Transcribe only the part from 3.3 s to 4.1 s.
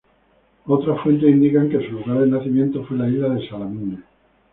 Salamina.